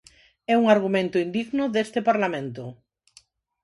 É 0.53 0.55
un 0.61 0.65
argumento 0.75 1.17
indigno 1.25 1.63
deste 1.75 1.99
parlamento. 2.09 2.63